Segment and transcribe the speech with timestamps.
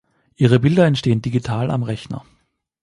[0.35, 2.25] Ihre Bilder entstehen digital am Rechner.